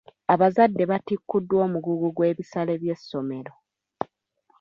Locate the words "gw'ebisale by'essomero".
2.15-3.53